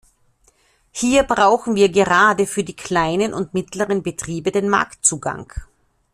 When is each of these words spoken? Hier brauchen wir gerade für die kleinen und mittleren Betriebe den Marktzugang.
Hier 0.91 1.21
brauchen 1.21 1.75
wir 1.75 1.89
gerade 1.89 2.47
für 2.47 2.63
die 2.63 2.75
kleinen 2.75 3.35
und 3.35 3.53
mittleren 3.53 4.01
Betriebe 4.01 4.51
den 4.51 4.67
Marktzugang. 4.67 5.53